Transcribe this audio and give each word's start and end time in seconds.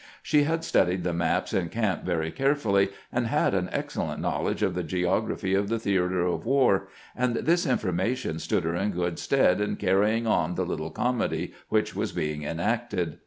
She 0.23 0.45
had 0.45 0.63
studied 0.63 1.03
the 1.03 1.13
maps 1.13 1.53
in 1.53 1.69
camp 1.69 2.03
very 2.03 2.31
carefully, 2.31 2.89
and 3.11 3.27
had 3.27 3.53
an 3.53 3.69
excellent 3.71 4.19
knowledge 4.19 4.63
of 4.63 4.73
the 4.73 4.81
geography 4.81 5.53
of 5.53 5.69
the 5.69 5.77
theater 5.77 6.23
of 6.25 6.43
war, 6.43 6.87
and 7.15 7.35
this 7.35 7.67
informa 7.67 8.17
tion 8.17 8.39
stood 8.39 8.63
her 8.63 8.73
in 8.75 8.93
good 8.93 9.19
stead 9.19 9.61
in 9.61 9.75
carrying 9.75 10.25
on 10.25 10.55
the 10.55 10.65
little 10.65 10.89
comedy 10.89 11.53
which 11.69 11.95
was 11.95 12.13
being 12.13 12.43
enacted. 12.43 13.19